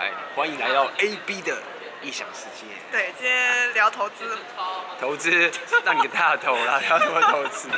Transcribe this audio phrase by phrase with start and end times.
[0.00, 1.60] 嗨，欢迎来到 A B 的
[2.00, 2.66] 异想世界。
[2.92, 4.38] 对，今天聊投资。
[5.00, 5.50] 投资？
[5.84, 7.68] 让你个大头啦，聊什么投资？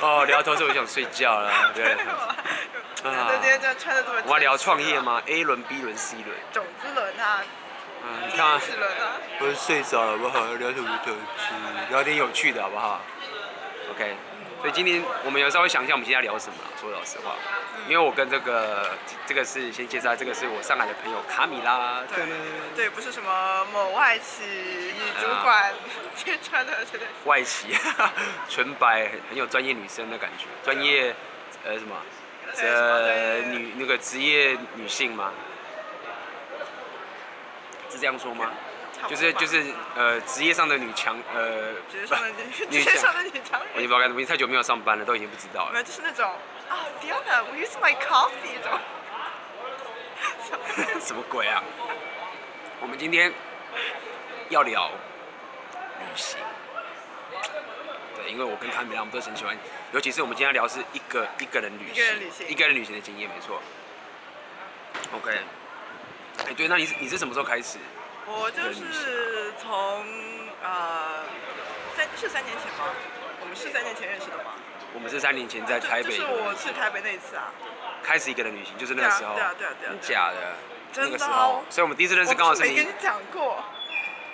[0.00, 1.96] 哦，聊投资我就想睡觉了，对。
[3.02, 3.28] 啊。
[3.32, 4.22] 今天就穿的这么。
[4.26, 6.28] 我要聊创业吗？A 轮、B 轮、C 轮。
[6.52, 7.42] 种子轮啊。
[8.04, 8.60] 嗯，你看啊。
[9.40, 10.44] 我是睡着了，好不好？
[10.54, 11.18] 聊什么投资？
[11.90, 13.00] 聊点有趣的，好不好
[13.90, 14.16] ？OK。
[14.60, 16.56] 所以今天我们有稍微想一下，我们今天要聊什么？
[16.80, 17.36] 说老实话，
[17.88, 18.90] 因为我跟这个
[19.24, 22.02] 这个是先介绍，这个是我上海的朋友卡米拉。
[22.12, 22.26] 对
[22.74, 25.72] 对，不是什么某外企女主管
[26.16, 27.06] 揭穿的，对对。
[27.24, 27.68] 外企，
[28.50, 31.14] 纯白，很有专业女生的感觉，专业
[31.64, 31.96] 呃什么？
[32.60, 35.32] 呃女那个职业女性吗？
[37.90, 38.50] 是这样说吗？
[39.06, 45.72] 就是就是呃职业上的女强呃职业上的女职业上的女强人，我也不知道该怎么，太久没有上班了，都已经不知道了。
[45.72, 46.24] 没有，就是那种
[46.68, 48.78] 啊，Fiona，we use my coffee 这种。
[51.00, 51.62] 什么鬼啊？
[52.80, 53.32] 我们今天
[54.48, 56.38] 要聊旅行。
[58.16, 59.56] 对，因为我跟卡米拉我们都很喜欢，
[59.92, 63.60] 尤其是我们今天要聊是一个一个人旅行，一个人旅行，一个人旅行的经验，没错。
[65.12, 65.30] OK，
[66.46, 67.78] 哎，对，那你是你是什么时候开始？
[68.30, 70.04] 我就是从
[70.62, 71.24] 呃
[71.96, 72.92] 三是三年前吗？
[73.40, 74.52] 我们是三年前认识的吗？
[74.92, 76.10] 我们是三年前在台北。
[76.10, 77.50] 就是我去台北那一次啊。
[78.02, 79.34] 开始一个人旅行，就是那个时候。
[79.34, 79.94] 对啊对啊对啊。
[80.00, 80.56] 假的。
[80.92, 81.10] 真的。
[81.10, 82.70] 那个时候，所以我们第一次认识刚好是你。
[82.70, 83.64] 没跟你讲过。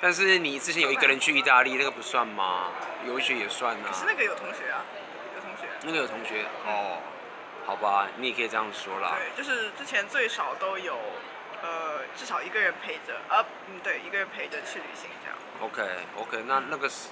[0.00, 2.72] 但是你之前有一个人去意大利，那个不算吗？
[3.06, 3.90] 游学也算啊。
[3.90, 4.84] 可是那个有同学啊，
[5.36, 5.68] 有同学。
[5.82, 6.98] 那个有同学哦，
[7.64, 9.16] 好吧，你也可以这样说啦。
[9.16, 10.98] 对，就是之前最少都有。
[11.64, 15.38] 呃，至少一个人陪着，呃，嗯，对，一个人陪着去旅行这样。
[15.62, 17.08] Okay, 那那个是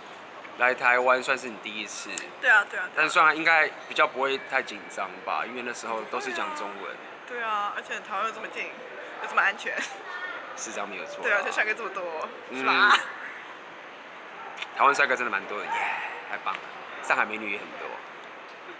[0.59, 2.11] 来台湾算是你第一次。
[2.39, 2.86] 对啊，对啊。
[2.94, 6.94] 但是算应该比较不会太紧张吧，因为那时候都是讲中文。
[7.27, 8.64] 对啊，而且台湾又这么近，
[9.22, 9.75] 又这么安全。
[10.55, 11.22] 是这样没有错。
[11.22, 12.94] 对啊，而且帅哥这么多，是吧？
[14.77, 15.72] 台湾帅哥真的蛮多的，耶，
[16.31, 16.61] 太棒了！
[17.03, 17.88] 上海美女也很多。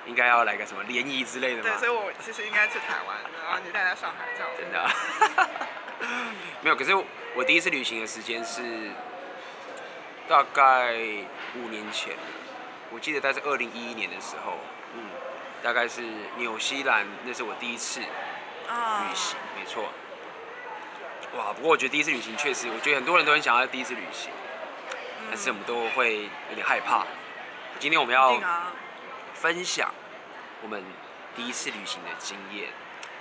[0.07, 1.71] 应该要来个什么联谊之类的吗？
[1.71, 4.51] 对，所以我其实应该去台湾，然后你带来上海这样。
[4.59, 4.91] 真的、啊？
[6.61, 6.93] 没有，可是
[7.37, 8.91] 我第一次旅行的时间是
[10.29, 10.95] 大概
[11.57, 12.15] 五年前，
[12.91, 14.59] 我记得大概是二零一一年的时候，
[14.95, 15.05] 嗯，
[15.63, 16.03] 大概是
[16.37, 18.07] 纽西兰，那是我第一次旅
[19.15, 19.85] 行，啊、没错。
[21.37, 24.33] 哇，不过我觉得第一次旅行确实，我觉得很多人都很想要第一次旅行，
[25.21, 27.07] 嗯、但是我们都会有点害怕。
[27.79, 28.41] 今天我们要。
[29.43, 29.93] 分享
[30.63, 30.81] 我们
[31.35, 32.69] 第一次旅行的经验，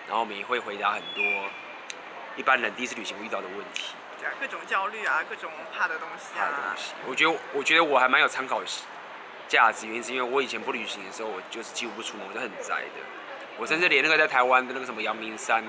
[0.05, 1.23] 然后我们也会回答很多
[2.37, 3.95] 一般人第一次旅行会遇到的问题。
[4.19, 6.45] 对啊，各种焦虑啊，各种怕的东西啊。
[6.45, 6.93] 怕的东西。
[7.07, 8.61] 我觉得，我觉得我还蛮有参考
[9.47, 13.01] 价值，原因是因为我以前不旅行的时候，我就是几乎不出门，我就很宅的。
[13.57, 15.63] 我甚至连那个在台湾的那个什么阳明山，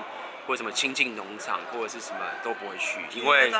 [0.45, 3.51] 或者什么亲近农场，或者是什么都不会去，因为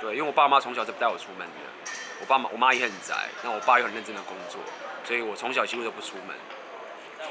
[0.00, 1.90] 对，因为我爸妈从小就不带我出门的。
[2.20, 4.60] 我爸妈，我妈也很宅，那我爸又很认真的工作。
[5.04, 6.36] 所以我从小几乎都不出门，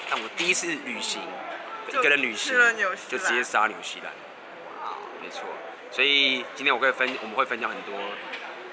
[0.09, 1.21] 但我第一次旅行，
[1.89, 2.55] 一个人旅行
[3.07, 4.11] 就直接杀纽西兰，
[5.21, 5.43] 没错。
[5.91, 7.93] 所以今天我会分，我们会分享很多，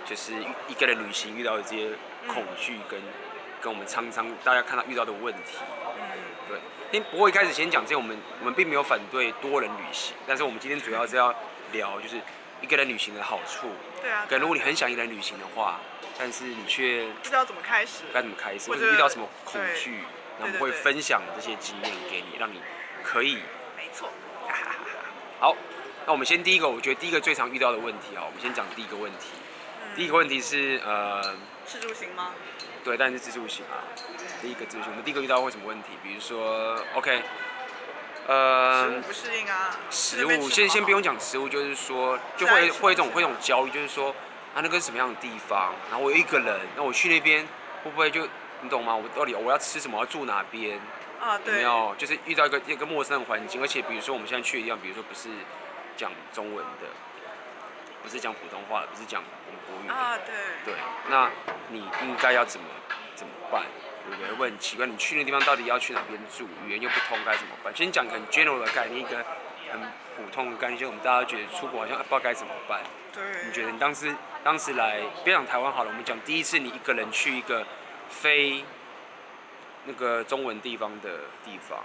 [0.06, 0.32] 就是
[0.68, 1.90] 一个人旅行遇到的这些
[2.26, 3.00] 恐惧跟
[3.60, 5.58] 跟我们常常大家看到遇到的问题。
[6.48, 6.58] 对。
[6.92, 11.34] 因不过一开始先讲这些，我们我们并没有反对多人旅行，但是我们今天主要是要
[11.72, 12.16] 聊就是
[12.64, 13.68] 一个人旅行的好处。
[14.02, 14.26] 对啊。
[14.28, 15.78] 可如果你很想一个人旅行的话。
[16.16, 19.98] 但是你却不知道怎么开始，该怎么开始，或者遇到什么恐惧，
[20.38, 22.62] 那我们会分享这些经验给你，让你
[23.02, 23.38] 可以。
[23.76, 24.08] 没错。
[25.42, 25.56] 好，
[26.06, 29.30] 那我们先第一个，我觉得第一个最常遇到的问题啊，我们先讲第一个问题。
[29.96, 31.34] 第一个问题是呃，
[31.66, 32.30] 自助行吗？
[32.84, 33.82] 对，但是自助行啊。
[34.40, 35.88] 第一个自助行，我们第一个遇到会什么问题？
[36.00, 37.24] 比如说，OK，
[38.26, 39.76] 呃，食物不适应啊。
[39.90, 44.14] 食物先先不用讲食物，就是说就会会一种会一种焦虑，就是说。
[44.54, 45.72] 啊，那个是什么样的地方？
[45.90, 47.44] 然后我有一个人，那我去那边
[47.82, 48.24] 会不会就
[48.60, 48.94] 你懂吗？
[48.94, 49.98] 我到底我要吃什么？
[49.98, 50.78] 我要住哪边？
[51.20, 51.54] 啊，对。
[51.54, 51.92] 有没有？
[51.98, 55.28] 就是遇到一个一个陌生的环境，而且比如说我们现在去的地方，比如说不是
[55.96, 56.86] 讲中文的，
[58.00, 59.92] 不是讲普通话的，不是讲我们国语的。
[59.92, 60.72] 啊，对。
[60.72, 60.74] 对，
[61.10, 61.28] 那
[61.70, 62.66] 你应该要怎么
[63.16, 63.64] 怎么办？
[64.04, 64.32] 对不对？
[64.36, 66.46] 会很奇怪，你去那地方到底要去哪边住？
[66.66, 67.74] 语言又不通，该怎么办？
[67.74, 69.24] 先讲很 general 的概念，一个
[69.72, 69.80] 很
[70.16, 72.82] 普通的概念，就我们大家觉得出国好像不知道该怎么办。
[73.12, 73.22] 对。
[73.46, 74.14] 你觉得你当时？
[74.44, 77.66] 当时来，别讲台湾好了，我们讲第一次你一个人去一个
[78.10, 78.62] 非
[79.86, 81.82] 那个中文地方的地方，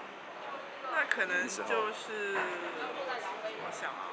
[0.92, 1.54] 那可能就
[1.94, 4.12] 是我想啊，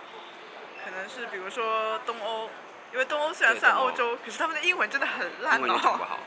[0.84, 2.48] 可能是比如说东欧，
[2.92, 5.56] 因为东欧虽然算欧洲，可是他们的英文真的很烂哦。
[5.56, 6.20] 英文也讲不好。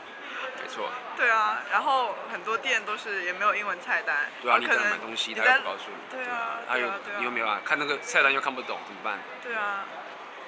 [0.62, 0.90] 没错。
[1.16, 4.30] 对啊，然后很多店都是也没有英文菜单。
[4.42, 5.96] 对啊，你可能在买东西，他在又不告诉你。
[6.10, 7.60] 对啊，还有对啊，对啊你有没有啊？
[7.64, 9.18] 看那个菜单又看不懂，怎么办？
[9.42, 9.84] 对啊，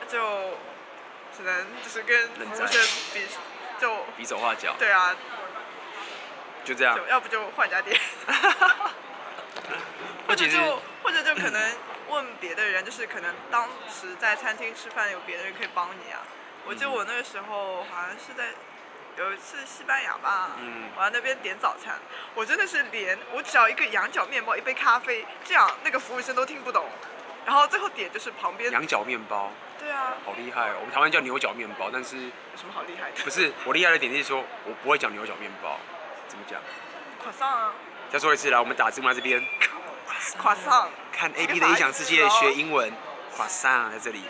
[0.08, 0.58] 就
[1.36, 2.80] 只能就是跟服务生
[3.12, 3.26] 比，
[3.80, 4.74] 就比手画脚。
[4.78, 5.14] 对啊，
[6.64, 6.94] 就这样。
[6.96, 7.98] 就要不就换家店。
[10.28, 11.76] 或者就或者就可能
[12.08, 16.20] 问别的人，就是可能当时在餐厅吃饭有别的人可以帮你啊。
[16.64, 18.54] 我记得我那个时候好像是在
[19.18, 21.94] 有一次西班牙吧，嗯，我在那边点早餐，
[22.34, 26.86] 我真的是连我只要一个羊角面包一杯咖啡，这样那个服务生都听不懂，
[27.44, 29.50] 然后最后点就是旁边羊角面包。
[29.78, 30.76] 对啊，好厉害哦！
[30.78, 33.24] 我们台湾叫牛角面包，但是有什么好厉害的？
[33.24, 35.76] 不是我厉害的点是说我不会讲牛角面包，
[36.28, 36.60] 怎么讲？
[37.22, 37.72] 垮上啊！
[38.10, 39.44] 再说一次来，我们打字幕在这边。
[40.38, 40.88] 垮上。
[41.12, 42.92] 看 A B 的异想世界学英文，
[43.36, 44.22] 垮上在这里。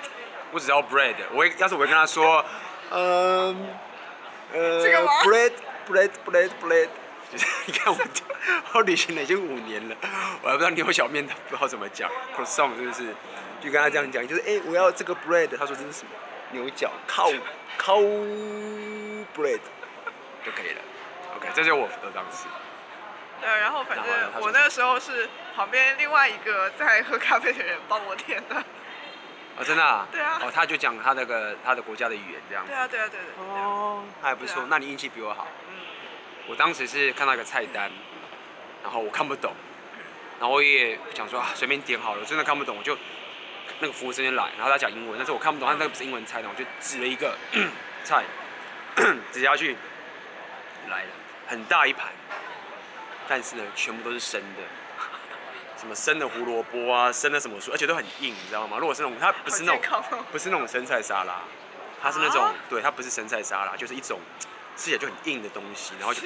[0.50, 2.44] 我只要 bread，我会要是我会跟他说，
[2.90, 3.76] 嗯，
[4.52, 5.52] 呃，这个？bread
[5.88, 6.88] bread bread bread，
[7.31, 7.99] 就是你看我
[8.75, 9.96] 我旅行了已经五年了，
[10.43, 13.14] 我还不知道牛角面不知道怎么讲，croissant 是不是？
[13.60, 16.10] 就跟他这样讲，就是哎、欸，我要这个 bread，他说这是什么？
[16.50, 17.34] 牛角，cow
[17.78, 18.02] cow
[19.34, 19.60] bread
[20.44, 20.82] 就可以了。
[21.37, 22.46] OK，这就是我的当时。
[23.40, 24.06] 对，然后反正
[24.40, 28.62] 我那个时候是旁边另外一个在喝咖啡的人帮我点的。
[29.64, 30.06] 真的啊？
[30.11, 30.38] 对啊。
[30.43, 32.64] 哦，他就讲他那个他的国家的语言这样。
[32.67, 33.44] 对啊，对啊，对对。
[33.47, 35.47] 哦，还不错，啊、那你运气比我好。
[35.69, 35.76] 嗯。
[36.49, 37.91] 我当时是看到一个菜单，
[38.82, 39.53] 然后我看不懂，
[40.41, 42.99] 然后我也想说啊，随便点好了，我真的看不懂，我就
[43.79, 47.37] 那个服务生就来，然后他讲英文，但是我看不懂，他那个不是英文菜单，我就指了一个
[48.03, 48.25] 菜，
[49.31, 49.76] 指下去，
[50.91, 51.11] 来了，
[51.47, 52.08] 很大一盘。
[53.29, 54.62] 但是呢，全部都是生的，
[55.82, 58.79] 什么生的胡萝卜啊，生的什么树，而且都很硬，你知道吗？
[58.79, 59.81] 如果是那种，它不是那种，
[60.12, 61.40] 哦、不是那种生菜沙拉，
[62.00, 64.20] 它是那种，啊、对，它不是生菜沙拉，就是一种
[64.76, 66.20] 吃起来就很硬的东西，然后就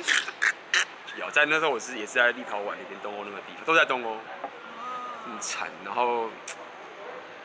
[1.16, 1.30] 咬。
[1.30, 4.18] 在那时候我是也是在立陶宛那边东欧那个地方，都在东欧，
[5.24, 5.70] 很惨。
[5.86, 6.28] 然后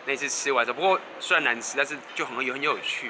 [0.03, 3.09] 那次吃完之后，不过虽然难吃，但是就很有很有趣，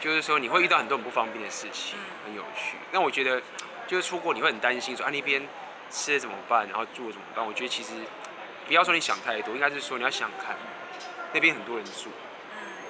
[0.00, 1.96] 就是说你会遇到很多很不方便的事情，
[2.26, 2.78] 很有趣。
[2.90, 3.40] 那我觉得
[3.86, 5.40] 就是出国你会很担心说啊那边。
[5.90, 6.66] 吃的怎么办？
[6.66, 7.46] 然后住的怎么办？
[7.46, 7.92] 我觉得其实
[8.66, 10.56] 不要说你想太多，应该是说你要想看
[11.32, 12.10] 那边很多人住，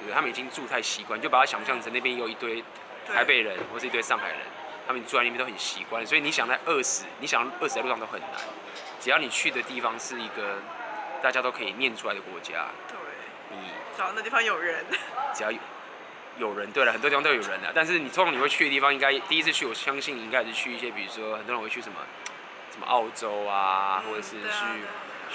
[0.05, 2.63] 对，他们已经住太习惯，就把它想象成那边有一堆
[3.07, 4.39] 台北人或是一堆上海人，
[4.87, 8.31] 他们住在那边都很习惯，所以你想在饿死，你想饿死在路上都很难。
[9.01, 10.59] 只要你去的地方是一个
[11.23, 12.97] 大家都可以念出来的国家，对，
[13.51, 13.57] 你
[13.97, 14.85] 只要那地方有人，
[15.35, 15.59] 只要有
[16.39, 21.99] 有人，对了，很多地方都有人的，但是你通常你会去的地方，应该第一次去，我相信你应该是去一些，比如说很多人会去什么。
[22.73, 24.65] 什么澳洲啊，或者是去、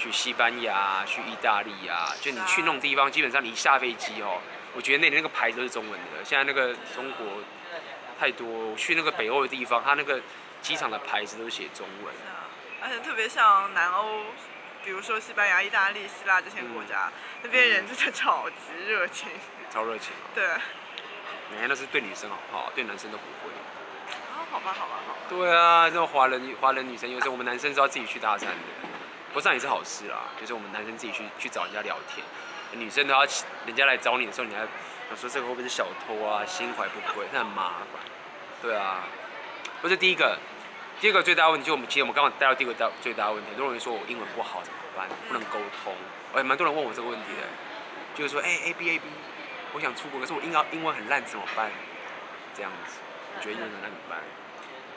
[0.00, 4.40] 去西班牙、去意大利啊，就你去那种地方，基本上你一下飞机哦，
[4.74, 6.24] 我觉得那里那个牌子都是中文的。
[6.24, 7.26] 现在那个中国
[8.18, 10.18] 太多，我去那个北欧的地方，它那个
[10.62, 12.14] 机场的牌子都是写中文。
[12.24, 12.48] 啊，
[12.80, 14.22] 而且特别像南欧，
[14.82, 18.56] 比如说西班牙、意大利、希腊这些国家，嗯、那边人真的超级
[18.88, 19.28] 热情。
[19.70, 20.12] 超热情。
[20.34, 20.48] 对。
[21.52, 23.52] 每天都是对女生好不好，对男生都不会。
[24.50, 25.18] 好吧，好吧，好吧。
[25.28, 28.54] 对啊，这种华人华人女生，有时候我们男生是要自己去搭讪的，
[29.30, 30.28] 不过这样也是好事啦。
[30.38, 32.24] 就是我们男生自己去去找人家聊天，
[32.72, 33.24] 女生都要
[33.66, 34.60] 人家来找你的时候，你还
[35.08, 36.44] 想说这个会不会是小偷啊？
[36.44, 38.02] 心怀不轨，那很麻烦。
[38.60, 39.04] 对啊，
[39.80, 40.38] 不是第一个，
[41.00, 45.08] 第二个最大问题就我们其实我们刚刚带到第二个大最大问题，很多人说我英文不好怎么办？
[45.28, 45.94] 不能沟通。
[46.34, 47.42] 哎，蛮多人问我这个问题的，
[48.14, 49.04] 就是说，哎，A B A B，
[49.72, 51.70] 我想出国，可是我英英文很烂怎么办？
[52.54, 52.98] 这样子，
[53.36, 54.18] 你觉得英文很烂怎么办？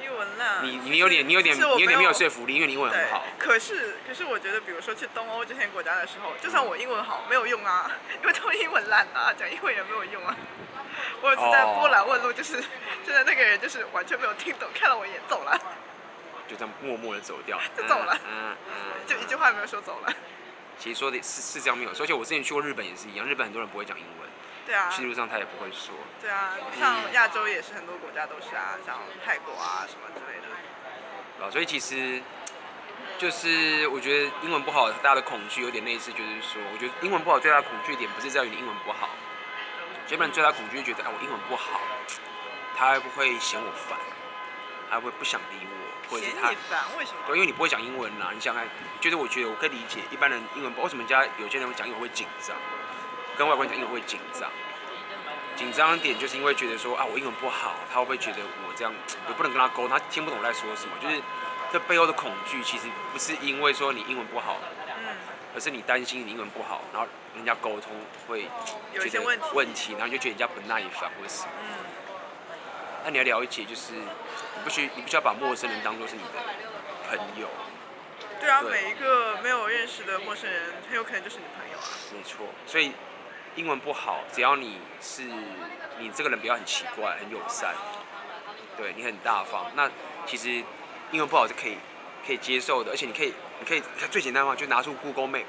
[0.03, 3.23] 英文烂，你你有点你有点你有点没有说服力，因为你英文很好。
[3.39, 7.89] 可是可是我觉得，比如说去东欧这些国家的时候，就算我英文好，没有用啊，
[8.21, 10.35] 因为他们英文烂啊，讲英文也没有用啊。
[11.21, 12.61] 我有次在波兰问路，就是
[13.05, 15.57] 就在那个人就是完全没有听懂，看了我一眼走了，
[16.47, 18.73] 就这样默默的走掉， 就走了，嗯嗯，
[19.07, 20.13] 就一句话也没有说走了。
[20.77, 24.29] 其实说的是是这样没有，而且我之前去过日本也是一样，日本很多人不会讲英文。
[24.65, 25.93] 对啊，去路上他也不会说。
[26.21, 31.45] 对啊，像亚洲也是很多国家都是啊，像泰国啊什么之类的。
[31.45, 32.21] 啊，所以其实
[33.17, 39.09] 就是我觉得英文不好，大家的恐惧有点类似，就是说，我觉得英文不好最大的恐惧点不是在于你英文不好，
[40.07, 41.81] 基本上最大的恐惧就觉得，哎，我英文不好，
[42.77, 43.97] 他会不会嫌我烦，
[44.89, 46.79] 他会不会不想理我，或者是他嫌烦？
[46.97, 47.17] 为什么？
[47.27, 48.29] 对，因为你不会讲英文啦。
[48.33, 48.65] 你想看，
[49.01, 52.55] 就是我觉得我可以理解一般人英文不好，为什么人家有些人讲英文会紧张？
[53.37, 54.49] 跟外国人讲英文会紧张，
[55.55, 58.93] 紧张点就是因为觉得说啊，我英文不好，他会不会觉得我这样，
[59.27, 60.95] 我不能跟他沟通，他听不懂我在说什么？
[61.01, 61.21] 就是
[61.71, 64.57] 这背后的恐惧，其实不是因为说你英文不好，
[65.55, 67.91] 而是你担心你英文不好，然后人家沟通
[68.27, 68.43] 会
[68.93, 69.21] 觉得
[69.53, 71.49] 问题，然后就觉得人家不耐烦或者什么。
[73.05, 76.39] 那你要了解，就是你不需你不需要把陌生人当做是你的
[77.09, 77.47] 朋友。
[78.39, 81.83] 对啊，对每一个没有认识的陌生人，很有可能就是你朋友啊。
[82.13, 82.93] 没错，所以
[83.55, 85.23] 英文不好，只要你是
[85.99, 87.73] 你这个人不要很奇怪、很友善，
[88.77, 89.89] 对你很大方，那
[90.25, 90.49] 其实
[91.11, 91.77] 英文不好是可以
[92.25, 95.45] 可以接受的，而且你可以你可以最简单的话就拿出 Google Map，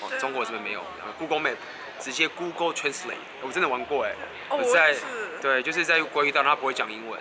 [0.00, 0.82] 哦，中国这边没有。
[1.18, 1.56] Google Map，
[1.98, 4.12] 直接 Google Translate，我真的玩过哎，
[4.48, 4.94] 哦，我在。
[5.42, 7.20] 对，就是在国语道，他不会讲英文，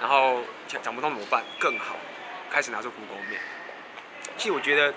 [0.00, 1.42] 然后讲讲不通怎么办？
[1.58, 1.96] 更好，
[2.48, 3.40] 开始拿出 Google Map。
[4.36, 4.94] 其实我觉得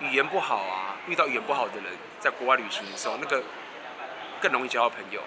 [0.00, 1.84] 语言不好啊，遇到语言不好的人，
[2.20, 3.42] 在国外旅行的时候，那个
[4.40, 5.20] 更容易交到朋友。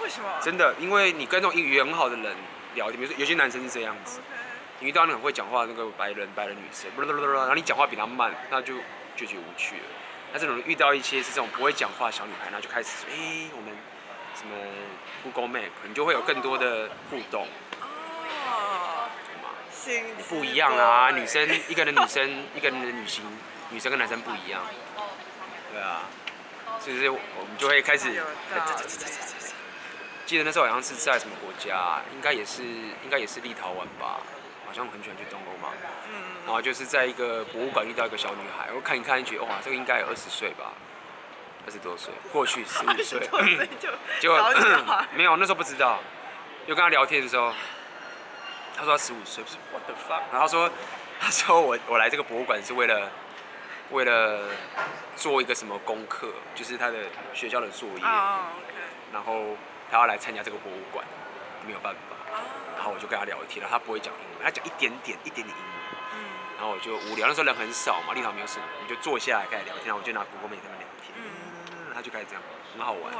[0.00, 0.28] 为什么？
[0.40, 2.36] 真的，因为你跟那种语言很好的人
[2.74, 4.20] 聊天，比如说有些男生是这样子，
[4.80, 8.74] 你遇到那种会讲话的那个白人白人女生，然后你讲话比他慢，那就
[9.16, 9.82] 就觉得无趣了。
[10.32, 13.74] 那这种遇到一些是这种不会讲话的小女孩，那就开始说，哎，我们
[14.34, 14.54] 什么
[15.22, 17.46] Google Map，你就会有更多的互动。
[18.48, 19.08] 哦，
[19.72, 23.24] 新不一样啊，女生一个人女生一个人的旅行，
[23.70, 24.62] 女生跟男生不一样。
[25.72, 26.02] 对啊，
[26.80, 28.22] 所以我们就会开始。
[30.24, 34.18] 记得那时候好像是在什么国家，应该也是应该也是立陶宛吧，
[34.66, 35.72] 好像很喜欢去东欧嘛。
[36.08, 36.44] 嗯。
[36.44, 40.72] 然后就是在一个博物馆遇到一个小女孩，我看一看，觉得哇，这个应该有二十岁吧，
[41.64, 43.28] 二十多岁，过去十五 岁。
[44.18, 44.32] 就
[45.14, 46.00] 没有，那时候不知道。
[46.66, 47.52] 就跟她聊天的时候，
[48.76, 50.22] 她说他十五岁，不是 What the fuck？
[50.32, 50.70] 然后他说，
[51.20, 53.08] 她说我我来这个博物馆是为了
[53.90, 54.48] 为了
[55.16, 56.98] 做一个什么功课，就是他的
[57.34, 58.02] 学校的作业。
[59.12, 59.56] 然后。
[59.88, 61.06] 他要来参加这个博物馆，
[61.64, 62.00] 没有办法。
[62.74, 65.72] 然后我就跟他聊天了，他不会讲英文，他讲一点点、一点点英文。
[66.12, 66.18] 嗯。
[66.56, 69.86] 然后我就无聊，那时候人很少嘛，立场没有什么，你就坐下来开始聊天。
[69.86, 71.14] 然后我就拿 Google Meet 跟他们聊天。
[71.14, 71.94] 嗯。
[71.94, 72.42] 他就开始这样，
[72.76, 73.12] 很好玩。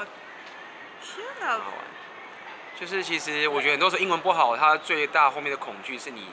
[1.01, 1.53] 天哪！
[1.53, 1.79] 很好玩。
[2.75, 6.27] 就是其实我觉得很多时候英文不好，他最大后面的恐惧是你，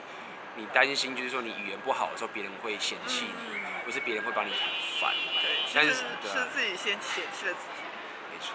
[0.56, 4.60] 你担心就是说你语言不好的时候，别人会嫌弃你，不是别人会把你很
[5.00, 5.12] 烦。
[5.40, 5.50] 对。
[5.74, 6.04] 但是是
[6.52, 7.82] 自己先嫌弃了自己。
[8.32, 8.54] 没错。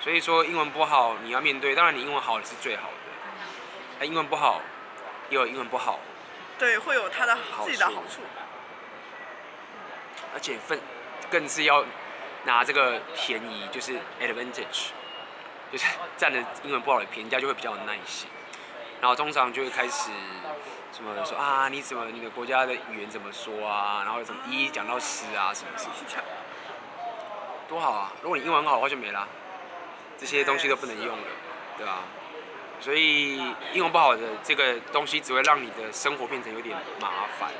[0.00, 1.74] 所以说英文不好，你要面对。
[1.74, 2.94] 当然你英文好是最好的，
[4.00, 4.60] 那英文不好，
[5.28, 5.98] 也有英文不好。
[6.58, 8.22] 对，会有它的自己的好处。
[10.34, 10.80] 而且分
[11.30, 11.84] 更是要
[12.44, 14.90] 拿这个便宜，就是 advantage，
[15.72, 18.28] 就是占了英文不好的便宜，就会比较有耐心。
[19.00, 20.10] 然后通常就会开始
[20.92, 24.02] 什么说啊，你怎么你的国家的语言怎么说啊？
[24.04, 26.22] 然后什么一讲到十啊，什么什么，
[27.68, 28.12] 多好啊！
[28.22, 29.28] 如果你英文好的话，就没了。
[30.18, 31.24] 这些东西都不能用了，
[31.76, 31.98] 对吧？
[32.80, 33.36] 所以
[33.72, 37.50] 英文不好的这个东西只会让你的生活变成有点麻烦，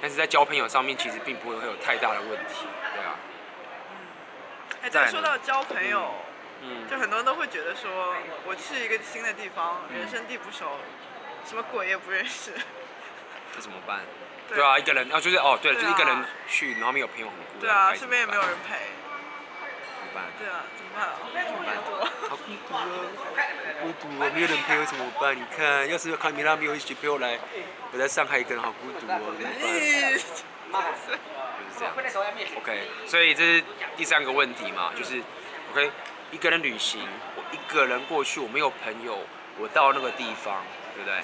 [0.00, 3.14] 但是在交朋友上面其实并不会有太大的问题，对啊。
[3.90, 3.96] 嗯。
[4.82, 6.12] 哎，再说到交朋友，
[6.62, 8.14] 嗯，就很多人都会觉得说，
[8.44, 10.66] 我去一个新的地方，人生地不熟，
[11.50, 12.52] 什么鬼也不认识，
[13.56, 13.98] 那怎么办？
[14.48, 18.76] 对啊，一个人啊，就是哦，对了，就一个人去，然后没有朋友很孤单，对啊，身边也没有人陪。
[20.38, 21.10] 对啊，怎么办？
[21.44, 21.74] 怎么办？
[22.28, 22.86] 好孤独啊，
[23.82, 25.36] 孤独啊，没有人陪我怎么办？
[25.36, 27.36] 你看，要是卡米拉没有一起陪我来，
[27.90, 29.60] 我在上海一个人好孤独哦， 怎么办？
[29.60, 30.20] 就是
[31.76, 31.92] 这样。
[32.58, 33.64] OK，所以这是
[33.96, 35.20] 第三个问题嘛，就是
[35.72, 35.90] OK，
[36.30, 39.18] 一个人旅行，我一个人过去，我没有朋友，
[39.58, 40.62] 我到那个地方，
[40.94, 41.20] 对不对？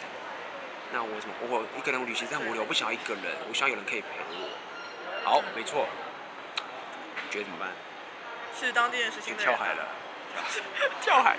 [0.93, 1.35] 那我怎么？
[1.49, 4.49] 我一个人旅行很无聊，我不想要一个人，我想要有人可以陪我。
[5.25, 5.87] 好，没错。
[7.25, 7.69] 你觉得怎么办？
[8.59, 9.53] 是当地人是新的人。
[9.53, 9.89] 跳海了，
[11.03, 11.37] 跳海。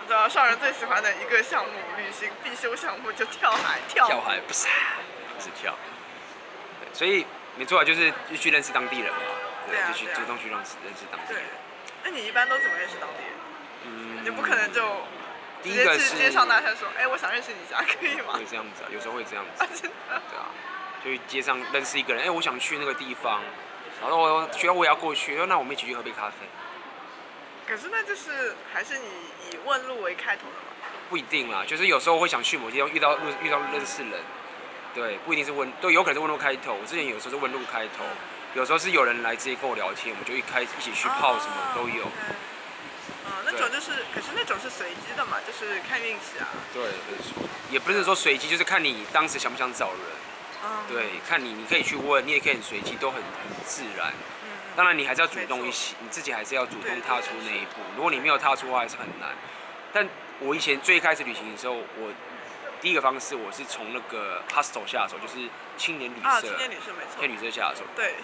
[0.00, 4.06] 你知道上人最喜欢的一个项目，旅行必修项目就跳海，跳。
[4.08, 4.66] 跳海不是，
[5.36, 5.74] 不是跳。
[6.80, 7.24] 对，所以
[7.56, 9.20] 没错啊，就是去认识当地人嘛。
[9.68, 11.44] 对啊，就去主动去认识认识当地人。
[12.02, 13.32] 那你一般都怎么认识当地人？
[13.84, 14.24] 嗯。
[14.24, 14.82] 你不可能就
[15.62, 18.34] 第一个是街上大声说，哎，我想认识你家，可以吗？
[18.34, 19.66] 会这样子啊，有时候会这样子。
[19.74, 20.22] 真的。
[20.30, 20.46] 对啊，
[21.04, 23.40] 就街上认识一个人，哎，我想去那个地方。
[24.00, 26.34] 然后我觉得我也要过去，那我们一起去喝杯咖啡。
[27.68, 29.06] 可是那就是还是你
[29.50, 30.88] 以问路为开头的嘛？
[31.10, 34.12] 不一定啦，就是有时候会想去某些地方遇到路遇到认识人，
[34.94, 36.72] 对，不一定是问，都有可能是问路开头。
[36.74, 38.04] 我之前有时候是问路开头，
[38.54, 42.04] 有时候是有人来直接跟我聊天，我们就一开一起去泡什么都有。
[43.40, 46.46] 嗯，那种就是，可是那种是随机的嘛，就是看运气啊。
[46.72, 46.82] 对，
[47.70, 50.00] 也不是说随机，就是看你当时想不想找人。
[50.62, 54.12] 嗯对，看你，你可以去问，你也可以很随机，都很很自然。
[54.76, 57.80] 当然，你还是要主动一些，你自己还是要主动踏出那一步。
[57.96, 59.30] 如果你没有踏出的话，还是很难。
[59.90, 60.06] 但
[60.38, 62.12] 我以前最开始旅行的时候，我
[62.80, 66.40] 第一个方式我是从那个 hostel 下手，就是青年旅社。
[66.42, 67.18] 青年旅社没错。
[67.18, 67.82] 青年旅社下手。
[67.96, 68.16] 对。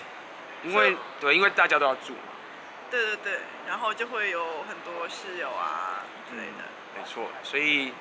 [0.62, 2.35] 因为对，因为大家都要住嘛。
[2.90, 6.64] 对对对，然后就会有很多室友啊之类的。
[6.96, 7.92] 没错，所以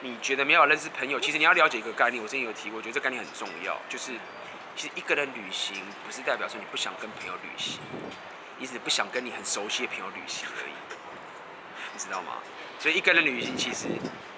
[0.00, 4.12] 你觉得没有认识朋友，其实你要了解一个概念，我之前有提过，我觉得这概念很重要，就是
[4.76, 7.80] 其实一个人旅行不是代表说你不想跟朋友旅行，
[8.58, 10.72] 你只是不想跟你很熟悉的朋友旅行而已，
[11.92, 12.34] 你知道吗？
[12.78, 13.88] 所以一个人旅行其实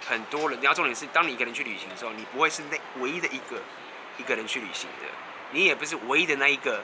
[0.09, 3.61] 很多人，你要重点是，当你一个人去旅行的时候，你不会是那唯一的一个
[4.17, 5.09] 一个人去旅行的，
[5.51, 6.83] 你也不是唯一的那一个。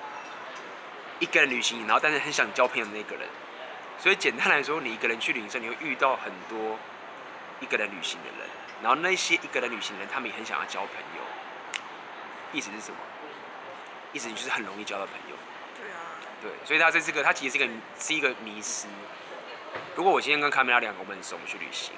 [1.23, 3.29] 一个人旅行，然后但是很想交朋友的那个人，
[3.97, 6.77] 所以简单来说，你一个人去旅行，你会遇到很多
[7.61, 8.49] 一个人旅行的人，
[8.83, 11.23] 然后那些一个人旅行的人，他们也很想要交朋友。
[12.53, 12.97] 意思是什么？
[14.13, 15.37] 意思就是很容易交到朋友。
[15.81, 16.19] 对啊。
[16.43, 18.89] 对，所以他在这个，他其实是一个是一个迷失。
[19.95, 21.95] 如果我今天跟卡梅拉两个我们很熟，我们去旅行，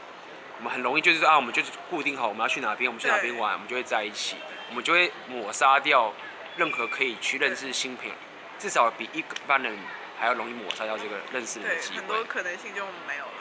[0.59, 4.37] 我们很容易就是说啊，我们就是固定好我们要去哪边，我们去哪边玩，我们就会在一起，
[4.69, 6.13] 我们就会抹杀掉
[6.59, 8.15] 任何可以去认识新朋友。
[8.59, 9.77] 至少比一般人
[10.19, 13.33] 还要容易抹杀掉这个认识的机会，很多可能性就没有了。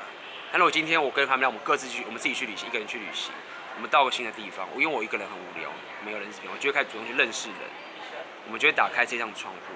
[0.51, 3.31] 那如果今天我跟他们俩，我们各自去，我们自己去旅行，一个人去旅行，
[3.75, 5.69] 我们到个新的地方，因为我一个人很无聊，
[6.05, 7.57] 没有认识朋友，我就会开始主动去认识人。
[8.45, 9.73] 我们就会打开这扇窗户，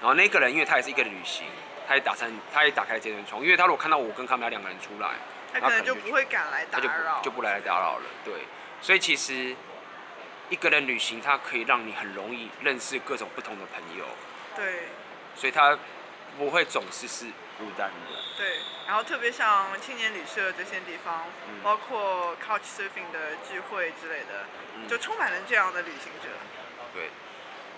[0.00, 1.46] 然后那个人，因为他也是一个人旅行，
[1.86, 5.10] 他也打算，他也打开这扇窗，因为他如果看到我跟他们俩两个人出来，
[5.52, 8.02] 他可能就不会敢来打扰，就就不来打扰了。
[8.24, 8.34] 对，
[8.82, 9.54] 所以其实
[10.50, 14.04] 一个人旅行，它可以让你很容易认识各种不同的朋友。
[14.58, 14.88] 对。
[15.34, 15.78] 所以他
[16.36, 18.18] 不会总是是孤单的。
[18.36, 24.44] 对，然后特别像青年旅社这些地方，嗯、包括 Couchsurfing 的聚会之类的，
[24.76, 26.28] 嗯、就充满了这样的旅行者。
[26.92, 27.10] 对，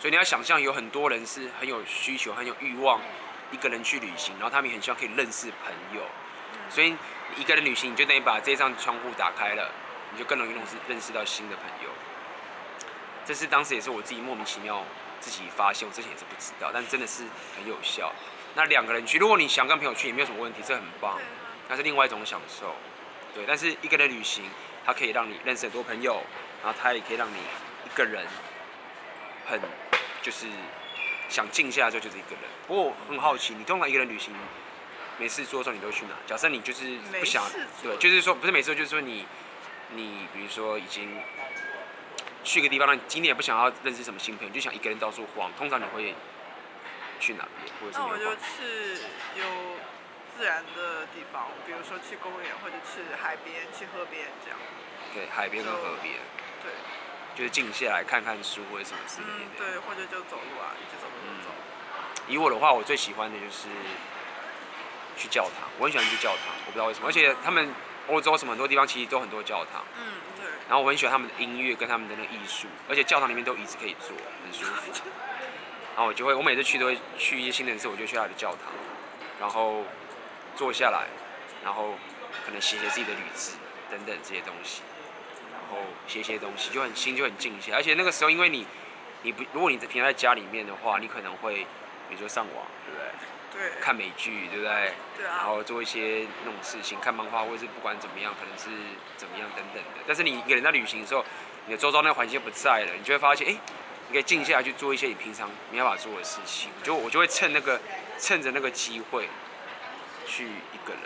[0.01, 3.01] 所以你要想象有很多人是很有需求、很有欲望，
[3.51, 6.03] 一个人去旅行，然后他们也很希望可以认识朋友。
[6.53, 6.97] 嗯、所以
[7.37, 9.71] 一个人旅行，你就等于把这扇窗户打开了，
[10.13, 11.91] 你就更容易认识认识到新的朋友。
[13.25, 14.83] 这是当时也是我自己莫名其妙。
[15.21, 17.23] 自己发现，我之前也是不知道，但真的是
[17.57, 18.13] 很有效。
[18.55, 21.19] 那两个人去，如果你想跟朋友去，也没有什么问题，这很棒。
[21.69, 22.75] 那是另外一种享受，
[23.33, 23.45] 对。
[23.47, 24.45] 但是一个人旅行，
[24.85, 26.23] 它可以让你认识很多朋友，
[26.65, 27.37] 然后它也可以让你
[27.85, 28.27] 一个人
[29.47, 29.61] 很
[30.21, 30.47] 就是
[31.29, 32.41] 想静下来就就是一个人。
[32.67, 34.35] 不过我很好奇，你通常一个人旅行
[35.19, 36.13] 没事做的时候，你都去哪？
[36.27, 37.45] 假设你就是不想，
[37.83, 39.27] 对，就是说不是没事，就是说你
[39.95, 41.21] 你比如说已经。
[42.43, 45.51] 去个地方，那你今天也不想要认识什么新朋友，就想一个人到处晃。
[45.59, 46.15] 通常你会
[47.19, 47.73] 去哪边？
[47.81, 49.01] 或者是那我就去
[49.37, 49.45] 有
[50.37, 54.59] 自然的地方，比如说去公园，或者去海边、去河边这样。
[55.13, 56.15] 对，海边跟河边。
[56.63, 56.73] 对。
[57.37, 59.33] 就是静下来看看书或者什么之类的。
[59.39, 61.51] 嗯，对，或者就走路啊，一直走路走。
[62.27, 63.69] 以我的话，我最喜欢的就是
[65.17, 65.69] 去教堂。
[65.79, 67.73] 我很喜欢去教堂，我不知道为什么，而且他们
[68.09, 69.85] 欧洲什么很多地方其实都很多教堂。
[69.97, 70.19] 嗯。
[70.71, 74.11] 然后我很喜欢他们的音乐跟他们的那艺术，而且教堂里面都有椅子可以坐，
[74.45, 75.03] 很舒服。
[75.97, 78.73] 然后我就会，我每次去都会去一些新的城市，我就去他的教堂，
[79.41, 79.83] 然后
[80.55, 81.09] 坐下来，
[81.65, 81.97] 然后
[82.47, 83.55] 可能写写自己的旅志
[83.91, 84.83] 等等这些东西，
[85.51, 87.79] 然后写写东西就很心就很静下来。
[87.79, 88.65] 而且那个时候，因为你
[89.23, 91.67] 你不如果你平常在家里面的话，你可能会
[92.09, 93.11] 比如说上网，对不对？
[93.61, 94.95] 对，看美剧，对不对？
[95.19, 95.37] 对啊。
[95.37, 98.71] 然后做一些那种事情，看漫画，或者是不管怎么样，可能是
[99.19, 100.01] 怎么样等等的。
[100.07, 101.23] 但是你一个人在旅行的时候，
[101.67, 103.55] 你的周遭那个环境不在了，你就会发现，哎，
[104.09, 106.71] 你可以静下来去做一些你平常没办法做的事情。
[106.83, 107.79] 就我就会趁那个，
[108.19, 109.29] 趁着那个机会，
[110.27, 111.03] 去一个人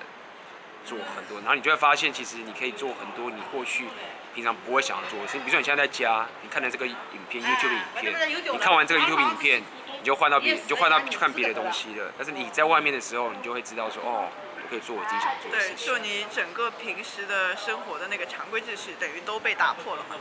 [0.85, 1.39] 做很多。
[1.41, 3.87] 然后你就会发现，其实你可以做很多你过去
[4.33, 5.41] 平常不会想要做的事情。
[5.41, 6.95] 比如说你现在在家，你看的这个影
[7.29, 9.61] 片，YouTube 影片，你看完这个 YouTube 影片。
[10.05, 12.13] 你就换到别，你就换到去看别的东西了。
[12.19, 14.29] 但是你在外面的时候，你就会知道说，哦，
[14.63, 15.77] 我可以做我自己想做的事情。
[15.77, 20.17] 对，就你整个平时的生活的那个常规秩序，等于都被打破了嘛。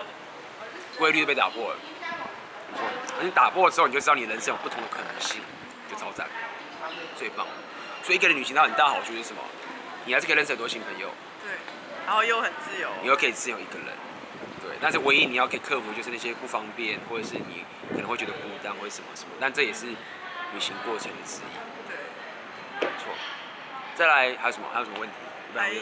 [0.97, 1.75] 规律被打破了，
[2.71, 2.85] 没错。
[3.19, 5.41] 你打破了之后，你就知道你人生有不同的可能性，
[5.91, 6.29] 就超赞，
[7.17, 7.45] 最棒。
[8.03, 9.41] 所以一个人旅行它很大好处是什么？
[10.05, 11.09] 你还是可以认识很多新朋友。
[11.43, 11.51] 对，
[12.05, 12.87] 然后又很自由。
[13.01, 13.87] 你又可以自由一个人。
[14.83, 21.55] 对，但是唯一你要可以克服就是那些不方便，或者是你可能会觉得孤单或者什么什么，但这也是旅行过程的之一。
[21.87, 21.95] 对，
[22.81, 23.13] 没错。
[23.95, 24.67] 再来还有什么？
[24.73, 25.15] 还有什么问题？
[25.55, 25.79] 还有，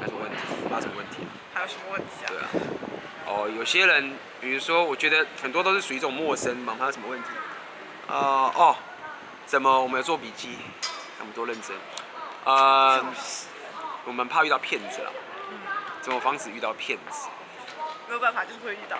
[0.00, 0.36] 还有什么问题？
[0.68, 1.16] 还有什么问题？
[1.54, 2.28] 还有什么问题啊？
[2.28, 2.48] 对啊。
[3.26, 6.74] 哦，有些人，比如说，我觉得很多都是属于一种陌生嘛。
[6.78, 7.28] 还有什么问题？
[8.08, 8.76] 啊、呃、哦，
[9.46, 10.58] 怎么我们有做笔记？
[11.20, 11.76] 那么多认真。
[12.44, 13.04] 呃，
[14.04, 15.12] 我们怕遇到骗子了。
[16.00, 17.28] 怎么防止遇到骗子？
[18.08, 18.98] 没有办法，就是会遇到。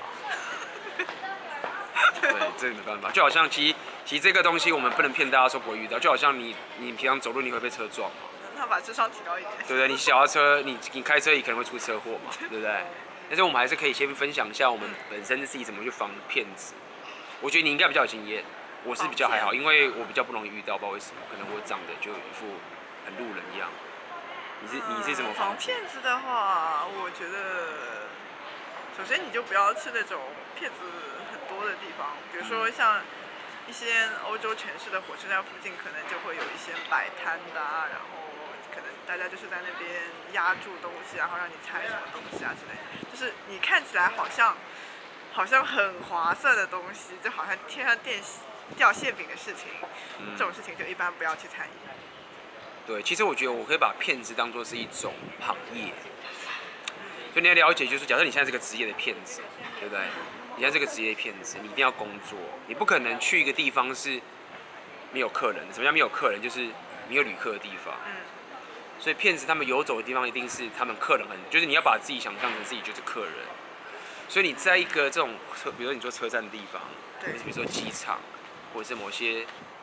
[2.21, 3.11] 对，这没办法。
[3.11, 8.11] 就好像其实其实这个东西我们不能骗大家说不会遇到，就好像你你平常走路你会被车撞。
[8.57, 9.53] 那把智商提高一点。
[9.67, 9.89] 对不对？
[9.89, 12.71] 你小车你你开车也可能会出车祸嘛， 对不对？
[13.29, 16.75] 但是我们还是可以先分享一下我们本身自己怎么去防骗子。
[17.41, 18.45] 我觉得你应该比较有经验，
[18.85, 22.47] 我是比较还好，因为我比较不容易遇到，不知道为什么，可能我长得就一副
[23.07, 23.69] 很路人一样。
[24.63, 28.09] 你是你是怎么防骗子的话，我觉得
[28.97, 30.21] 首先你就不要去那种
[30.55, 30.79] 骗子
[31.33, 33.01] 很多的地方，比如说像
[33.67, 38.29] 一些欧洲城市的火车站附近，可能就会有一些摆摊的啊，然后
[38.69, 44.57] 可能大家就是在那边压住东西，然后让你猜什么东西啊之类的，就是你看起来好像
[45.33, 48.21] 好像很划算的东西，就好像天上电
[48.77, 49.73] 掉馅饼的事情，
[50.19, 51.71] 嗯，这种事情就一般不要去参与。
[52.87, 55.93] 对，其实我觉得我可以把骗子当做是一种行业，
[57.35, 59.41] 就你要了解，就是假设你现在是个职业的骗子，
[59.79, 60.05] 对不对？
[60.57, 64.21] 你现在是个职业骗子，你一定要工作，你不可能去一个地方是
[65.13, 65.65] 没有客人。
[65.73, 66.41] 什么叫没有客人？
[66.43, 66.69] 就是
[67.09, 67.95] 没有旅客的地方。
[68.07, 68.13] 嗯。
[68.99, 73.33] 所以骗子他们游走的地方一定是他们客人很，就是你要把自己想象成自己就是客人。
[74.29, 76.83] 所以你在一个这种车，比如说你坐车站的地方，
[77.21, 78.19] 对，比如说机场。
[78.73, 79.41] 或者是某些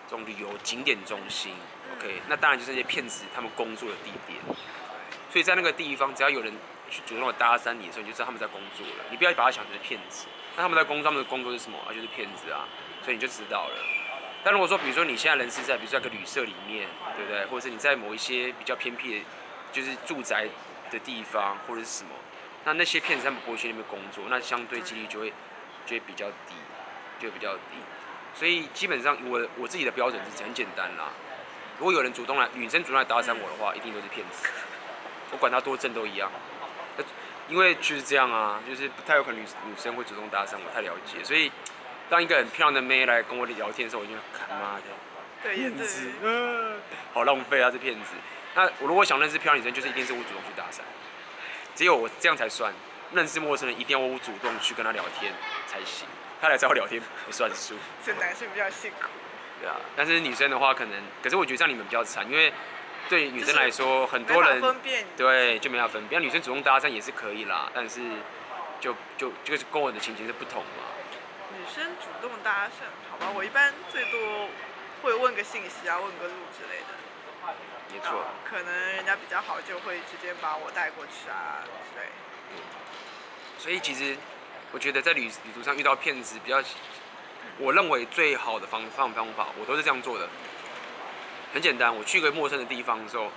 [0.07, 1.51] 这种旅游景点中心
[1.95, 4.39] ，OK，那当然就是那些骗子他们工作的地点。
[5.29, 6.51] 所以在那个地方，只要有人
[6.89, 9.05] 去主动的搭讪你的时候，你就知道他们在工作了。
[9.11, 10.27] 你不要把他想成是骗子。
[10.55, 11.77] 那他们在工作，他们的工作是什么？
[11.79, 12.67] 啊，就是骗子啊。
[13.03, 13.75] 所以你就知道了。
[14.43, 17.45] 但如果说，比如说你现在人是在，比如说在个旅社里面，对不对？
[17.47, 19.25] 或者是你在某一些比较偏僻的，
[19.71, 20.47] 就是住宅
[20.89, 22.11] 的地方，或者是什么，
[22.63, 25.33] 那那些骗子他们不会去那边工作，那相对几率就会
[25.85, 26.55] 就会比较低，
[27.19, 27.75] 就会比较低。
[28.33, 31.11] 所以基本上我我自己的标准是很简单啦。
[31.77, 34.47] 如果有人主动来，女生主动来搭讪我的话，一定都是骗子。
[35.31, 36.31] 我管他多正都一样。
[37.49, 41.23] 因为就是这样啊，就是不太有可能女女生会主动搭讪我，太了解。
[41.23, 41.49] 所以
[42.09, 44.83] 当一个很漂亮的妹来跟我聊天的时候，我就看妈的，
[45.41, 46.77] 对，骗子，嗯，
[47.13, 48.15] 好浪费啊，这骗子。
[48.53, 50.81] 那我如果想认识漂亮女生，就是一定是我主动去搭讪，
[51.73, 52.73] 只有我这样才算。
[53.13, 55.31] 认识陌生人一定要我主动去跟他聊天
[55.67, 56.05] 才行。
[56.41, 59.07] 他来找我聊天不算数， 这男生比较辛苦。
[59.59, 62.53] 对啊，但是女生的话可能，可是我觉得这样你们比较惨，因为
[63.09, 64.61] 对女生来说，很多人
[65.15, 66.21] 对就没法分辨。
[66.21, 68.01] 女生主动搭讪也是可以啦，但是
[68.79, 70.83] 就就就是跟我的情形是不同嘛。
[71.57, 74.49] 女生主动搭讪，好吧，我一般最多
[75.01, 76.93] 会问个信息啊，问个路之类的。
[77.93, 78.25] 没错。
[78.43, 82.05] 可能人家比较好，就会直接把我带过去啊之类。
[83.57, 84.15] 所以其实。
[84.73, 86.61] 我觉得在旅旅途上遇到骗子比较，
[87.59, 90.27] 我认为最好的方方方法，我都是这样做的。
[91.53, 93.31] 很简单，我去一个陌生的地方的时候，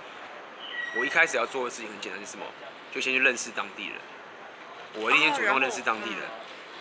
[0.97, 2.45] 我一开始要做的事情很简单，是什么？
[2.93, 3.95] 就先去认识当地人。
[4.93, 6.19] 我一定先主动认识当地人。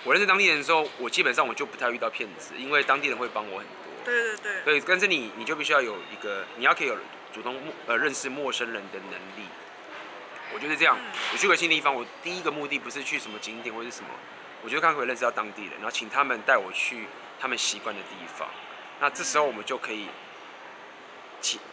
[0.04, 3.74] 我认识当地人的时候，我基本上我就不太遇到骗子，因为当地人会帮我很多。
[4.04, 4.64] 对对对。
[4.64, 6.96] 所以，但是你你就必须要有一个，你要可以有
[7.32, 9.48] 主动呃认识陌生人的能力。
[10.52, 10.98] 我就是这样，
[11.32, 14.08] 我去个新地方，我第一个目的不是去什么景点或者什么。
[14.62, 17.06] 我觉得刚可以认识到当地人，然后请他们带我去
[17.40, 18.48] 他们习惯的地方。
[19.00, 20.06] 那这时候我们就可以，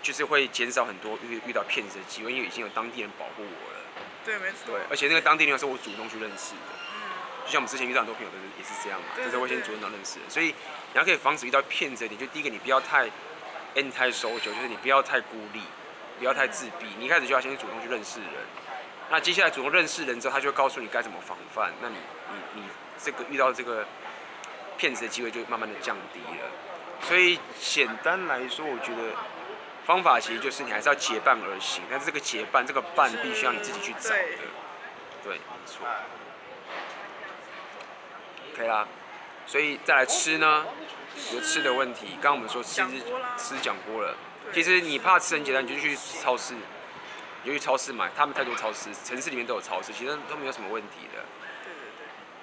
[0.02, 3.80] 就是会减少很多遇遇到骗子的机会，因为已经有当地人保护我了。
[4.24, 4.74] 对，没错。
[4.74, 6.72] 对，而且那个当地人是我主动去认识的。
[6.96, 7.02] 嗯。
[7.46, 10.30] 就像我们之前遇到很多朋友都是也是这样嘛，就是会先主动到认识的。
[10.30, 10.54] 所以你
[10.94, 13.10] 要可以防止遇到骗子，你就第一个你不要太
[13.76, 15.62] anti-social，就是你不要太孤立，
[16.20, 16.88] 不要太自闭。
[16.98, 18.30] 你一开始就要先主动去认识人。
[19.10, 21.72] 那接下来主动认识人之后，他就会告诉你该怎么防范。
[21.82, 21.96] 那你。
[22.30, 22.68] 你你
[23.02, 23.88] 这个遇到这个
[24.78, 26.52] 骗子的机会就慢慢的降低了，
[27.02, 29.14] 所以简单来说，我觉得
[29.86, 34.18] 方法其实就是你还是要结伴而行，但是这个结伴这个伴必须要你自己去找的，
[35.24, 35.88] 对，没错。
[38.54, 38.86] OK 啦，
[39.46, 40.66] 所以再来吃呢，
[41.34, 42.84] 有吃的问题，刚刚我们说吃
[43.38, 44.14] 吃讲过了，
[44.54, 46.56] 其实你怕吃很简单，你就去超市，
[47.48, 51.24] 你就去超市买，他们太多超市，城市里面都有超市，其实都没有什么问题的。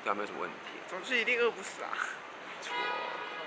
[0.03, 0.57] 对啊，没有什么问题。
[0.89, 1.93] 总之一定饿不死啊。
[2.63, 2.73] 错，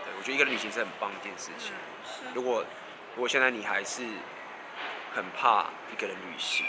[0.06, 1.74] 对，我觉得一个人旅行是很棒的一件事情。
[2.22, 2.64] 嗯、如果
[3.16, 4.04] 如果现在你还是
[5.16, 6.64] 很怕一个人旅行，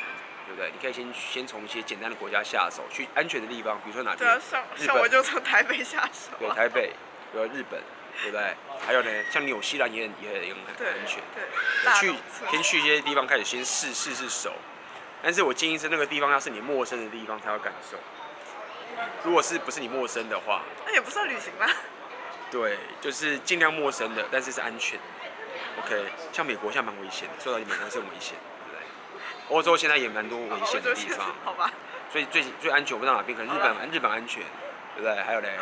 [0.46, 0.70] 对不对？
[0.70, 4.18] 你可以先先从一些简单的国家下手，去安全的地方，比如说哪边？
[4.18, 6.32] 对啊，像像我就从台北下手。
[6.38, 6.94] 对，台北，
[7.30, 7.78] 比如日本，
[8.22, 8.56] 对不对？
[8.86, 11.22] 还有呢，像纽西兰也很也很很安全。
[11.34, 11.44] 对。
[12.00, 12.14] 去
[12.50, 14.54] 先去一些地方开始先试试试手，
[15.22, 17.96] 但是我建议是那个地方要是你陌生的地方才有感受。
[19.24, 21.68] 如果是不是你陌生的话，那也不算旅行吧。
[22.50, 25.04] 对，就是尽量陌生的，但是是安全的。
[25.84, 29.56] OK，像美国现在蛮危险的，说到美国是很危险，对不对？
[29.56, 31.70] 欧洲现在也蛮多危险的地方，好吧。
[32.10, 34.42] 所以最最安全我不知道哪边，可能日本日本安全，
[34.96, 35.22] 对不对？
[35.22, 35.58] 还有嘞，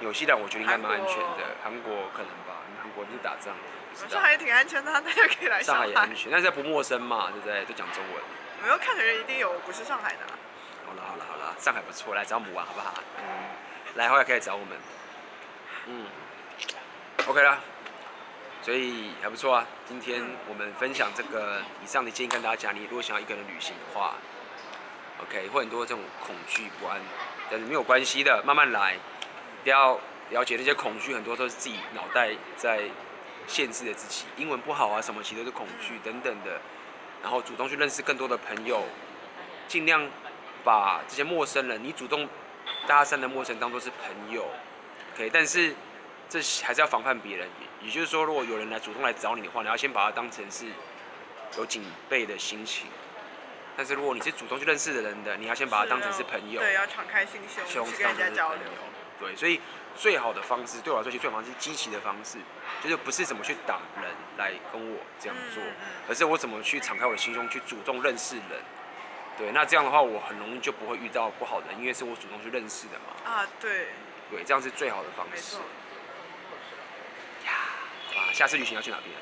[0.00, 3.54] 纽西兰我觉得应该蛮安全的，韩国可能吧，韩国就是打仗，
[4.10, 5.86] 上海也挺安全的，大家可以来上海。
[5.86, 7.64] 上海也安全，但是不陌生嘛，对不对？
[7.64, 8.22] 都讲中文。
[8.62, 10.20] 没有看的人一定有不是上海的。
[10.86, 12.94] 好了好了好了，上海不错，来找我们玩好不好？
[13.18, 13.24] 嗯，
[13.96, 14.76] 来后来可以找我们。
[15.86, 16.06] 嗯
[17.26, 17.58] ，OK 啦。
[18.62, 19.66] 所以还不错啊。
[19.86, 24.14] 今天我们分享这个以上的建议跟大家讲，你如果想要一个人旅行的话
[25.22, 27.00] ，OK，会很多这种恐惧不安，
[27.50, 28.96] 但是没有关系的，慢慢来。
[29.62, 29.98] 不要
[30.30, 32.82] 了解那些恐惧，很多都是自己脑袋在
[33.46, 34.24] 限制着自己。
[34.36, 36.60] 英文不好啊，什么其实都是恐惧等等的。
[37.22, 38.84] 然后主动去认识更多的朋友，
[39.68, 40.08] 尽量
[40.64, 42.28] 把这些陌生人，你主动
[42.86, 44.48] 搭讪的陌生人当做是朋友
[45.14, 45.30] ，OK。
[45.32, 45.74] 但是
[46.28, 47.48] 这还是要防范别人。
[47.82, 50.66] 也就是说，如果有人来主动来找你的话，你要先把他当成是
[51.58, 52.86] 有警备的心情。
[53.76, 58.62] 但是如果你是主动去认识的人的，你要先把他当成是朋友，对，要敞开心胸去跟人家交流。
[59.18, 59.60] 对，所以
[59.96, 62.38] 最好的方式对我来说，其实最好的方式是积极的方式，
[62.82, 65.62] 就是不是怎么去挡人来跟我这样做，
[66.08, 68.62] 而是我怎么去敞开我的心胸，去主动认识人。
[69.38, 73.30] 对，那这样的话，我很容易就不会遇到不好的人，因为是我主动去认识的嘛。
[73.30, 73.88] 啊，对。
[74.30, 75.56] 对，这样是最好的方式。
[77.44, 77.52] 呀，
[78.16, 79.14] 啊，下次旅行要去哪边？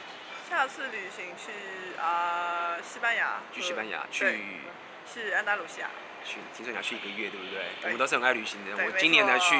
[0.48, 3.40] 下次旅行去啊、呃，西班牙。
[3.52, 4.07] 去西班牙？
[4.11, 4.40] 去。
[5.12, 5.90] 是安达鲁西亚。
[6.24, 7.60] 去，听说你要去一个月，对不对？
[7.80, 8.87] 对，我们都是很爱旅行的人。
[8.87, 9.54] 我今年才去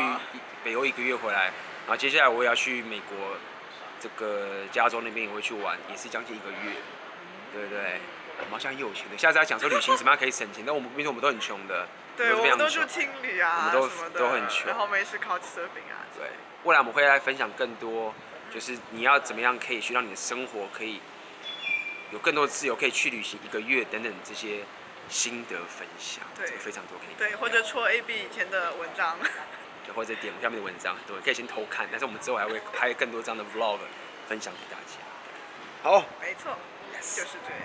[0.65, 1.45] 北欧一个月回来，
[1.87, 3.37] 然后接下来我也要去美国，
[4.01, 6.77] 这个加州那边也会去玩，也是将近一个月，
[7.53, 8.01] 对不对？
[8.39, 16.03] 我们好像很有钱的，下次要讲说旅行怎么样可以省钱， 但我们毕竟我们都很穷的，对，我们都住青旅啊，我们都都很穷，然后没事烤 surfing 啊。
[16.17, 16.27] 对，
[16.65, 18.13] 未来我们会来分享更多，
[18.53, 21.01] 就是你要怎么样可以去让你的生活可以
[22.11, 24.61] 有更多的自由，可以去旅行一个月等等这些。
[25.09, 29.17] 心得分享，对，非常多可以对，或者戳 A B 以前的文章，
[29.85, 33.79] 对，或者点下面的文章，对，可以先偷看，但是我们之后还会拍更多这样的 Vlog
[34.27, 34.99] 分享给大家。
[35.83, 36.57] 好，没错
[36.95, 37.17] ，yes.
[37.17, 37.63] 就是这样。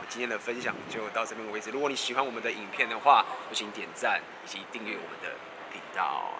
[0.00, 1.70] 我今天的分享就到这边为止。
[1.70, 5.36] 如果你喜欢我们的影片的话，就请点赞以及订阅我们的
[5.72, 6.32] 频道。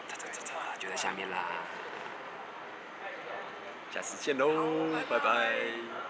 [0.78, 1.38] 就在下面啦，
[3.92, 6.05] 下次见喽，拜拜。